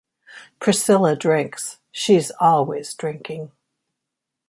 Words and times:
Priscilla 0.59 1.15
drinks— 1.15 1.77
she's 1.91 2.31
always 2.39 2.95
drinking. 2.95 3.51